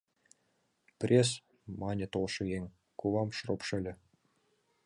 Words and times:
—Прес!..— 0.99 1.29
мане 1.79 2.07
толшо 2.13 2.43
еҥ, 2.57 2.63
кувам 2.99 3.29
шроп 3.37 3.61
шеле. 3.67 3.93